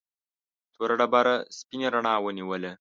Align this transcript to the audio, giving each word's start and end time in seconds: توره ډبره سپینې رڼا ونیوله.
توره 0.73 0.95
ډبره 0.99 1.35
سپینې 1.57 1.87
رڼا 1.93 2.13
ونیوله. 2.21 2.69